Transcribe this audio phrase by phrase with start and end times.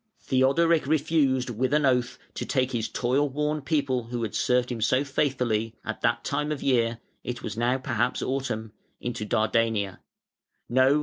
[0.29, 4.81] ]Theodoric refused with an oath to take his toil worn people who had served him
[4.81, 9.99] so faithfully, at that time of year (it was now perhaps autumn) into Dardania.
[10.67, 10.99] No!